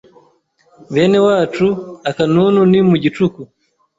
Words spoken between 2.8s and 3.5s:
mu gicuku